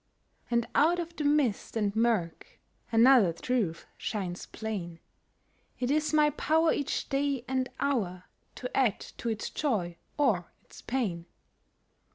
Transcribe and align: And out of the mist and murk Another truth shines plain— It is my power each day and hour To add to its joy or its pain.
And 0.49 0.67
out 0.73 0.97
of 0.97 1.15
the 1.15 1.23
mist 1.23 1.77
and 1.77 1.95
murk 1.95 2.59
Another 2.91 3.31
truth 3.31 3.85
shines 3.99 4.47
plain— 4.47 4.99
It 5.79 5.91
is 5.91 6.11
my 6.11 6.31
power 6.31 6.73
each 6.73 7.07
day 7.07 7.45
and 7.47 7.69
hour 7.79 8.23
To 8.55 8.75
add 8.75 8.99
to 9.19 9.29
its 9.29 9.51
joy 9.51 9.97
or 10.17 10.51
its 10.65 10.81
pain. 10.81 11.27